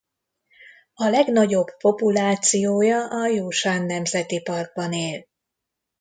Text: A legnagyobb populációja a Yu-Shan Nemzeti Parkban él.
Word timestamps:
A 0.93 1.07
legnagyobb 1.07 1.67
populációja 1.77 3.09
a 3.21 3.27
Yu-Shan 3.27 3.85
Nemzeti 3.85 4.41
Parkban 4.41 4.93
él. 4.93 5.25